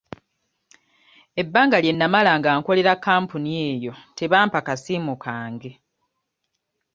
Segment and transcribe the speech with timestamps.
[1.41, 5.71] Ebbanga lye namala nga nkolera kampuni eyo tebampa kasiimo kange.